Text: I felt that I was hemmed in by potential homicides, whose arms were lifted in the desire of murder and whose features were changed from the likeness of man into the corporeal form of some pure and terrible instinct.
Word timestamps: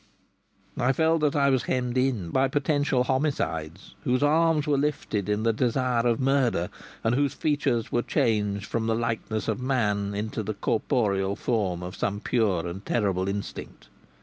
I 0.79 0.93
felt 0.93 1.21
that 1.21 1.35
I 1.35 1.51
was 1.51 1.65
hemmed 1.65 1.95
in 1.95 2.31
by 2.31 2.47
potential 2.47 3.03
homicides, 3.03 3.93
whose 4.03 4.23
arms 4.23 4.65
were 4.65 4.75
lifted 4.75 5.29
in 5.29 5.43
the 5.43 5.53
desire 5.53 6.07
of 6.07 6.19
murder 6.19 6.69
and 7.03 7.13
whose 7.13 7.35
features 7.35 7.91
were 7.91 8.01
changed 8.01 8.65
from 8.65 8.87
the 8.87 8.95
likeness 8.95 9.47
of 9.47 9.61
man 9.61 10.15
into 10.15 10.41
the 10.41 10.55
corporeal 10.55 11.35
form 11.35 11.83
of 11.83 11.95
some 11.95 12.19
pure 12.19 12.65
and 12.65 12.83
terrible 12.83 13.27
instinct. 13.27 13.89